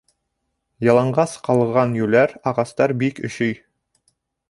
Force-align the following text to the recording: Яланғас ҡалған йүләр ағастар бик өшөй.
Яланғас 0.87 1.35
ҡалған 1.49 1.95
йүләр 2.01 2.35
ағастар 2.53 2.97
бик 3.05 3.25
өшөй. 3.31 3.59